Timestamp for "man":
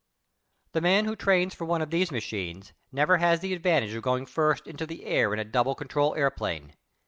0.81-1.05